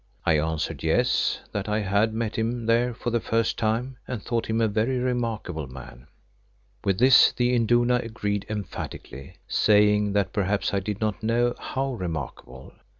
[0.25, 4.47] I answered, Yes, that I had met him there for the first time and thought
[4.47, 6.07] him a very remarkable man.
[6.83, 12.73] With this the Induna agreed emphatically, saying that perhaps I did not know how remarkable.